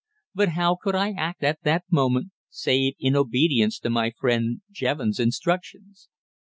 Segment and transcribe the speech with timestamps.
[0.33, 5.19] But how could I act at that moment, save in obedience to my friend Jevons'
[5.19, 6.09] instructions?